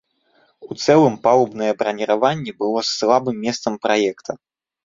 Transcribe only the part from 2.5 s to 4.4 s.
было слабым месцам праекта.